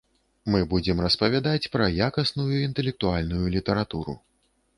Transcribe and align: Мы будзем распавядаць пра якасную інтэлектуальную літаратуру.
Мы 0.53 0.61
будзем 0.71 1.03
распавядаць 1.05 1.69
пра 1.75 1.89
якасную 2.07 2.57
інтэлектуальную 2.69 3.45
літаратуру. 3.59 4.19